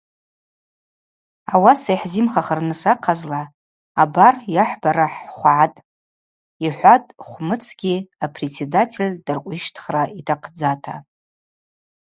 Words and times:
Ауаса 1.53 1.91
йхӏзимхахырныс 1.95 2.83
ахъазла 2.91 3.41
абар 4.01 4.35
йахӏбара 4.55 5.05
хӏхвгӏатӏ,–йхӏватӏ 5.15 7.09
Хвмыцгьи 7.27 7.95
апредседатель 8.25 9.13
дыркъвищтхра 9.25 10.03
йтахъдзата. 10.19 10.95